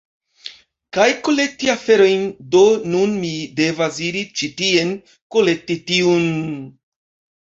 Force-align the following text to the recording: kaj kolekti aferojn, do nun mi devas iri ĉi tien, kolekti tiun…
kaj 0.95 1.05
kolekti 1.27 1.67
aferojn, 1.73 2.23
do 2.55 2.63
nun 2.93 3.13
mi 3.25 3.31
devas 3.61 4.01
iri 4.07 4.27
ĉi 4.41 4.49
tien, 4.63 4.95
kolekti 5.37 5.81
tiun… 5.93 6.27